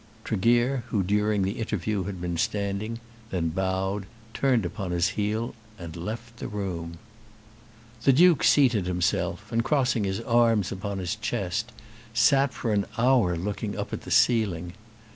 Tregear, 0.23 0.83
who 0.87 1.03
during 1.03 1.43
the 1.43 1.59
interview 1.59 2.05
had 2.05 2.19
been 2.19 2.35
standing, 2.35 2.99
then 3.29 3.49
bowed, 3.49 4.07
turned 4.33 4.65
upon 4.65 4.89
his 4.89 5.09
heel, 5.09 5.53
and 5.77 5.95
left 5.95 6.37
the 6.37 6.47
room. 6.47 6.97
The 8.01 8.11
Duke 8.11 8.43
seated 8.43 8.87
himself, 8.87 9.51
and, 9.51 9.63
crossing 9.63 10.05
his 10.05 10.19
arms 10.21 10.71
upon 10.71 10.97
his 10.97 11.15
chest, 11.17 11.71
sat 12.15 12.51
for 12.51 12.73
an 12.73 12.87
hour 12.97 13.35
looking 13.35 13.77
up 13.77 13.93
at 13.93 14.01
the 14.01 14.09
ceiling. 14.09 14.73